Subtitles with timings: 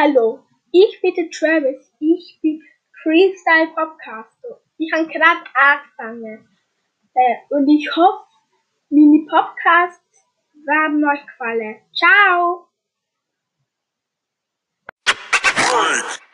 [0.00, 2.62] Hallo, ich bin Travis, ich bin
[3.02, 4.60] Freestyle Podcaster.
[4.76, 6.48] Ich habe gerade angefangen
[7.14, 8.24] äh, und ich hoffe,
[8.90, 10.24] meine Podcasts
[10.64, 11.80] werden euch gefallen.
[11.92, 12.68] Ciao!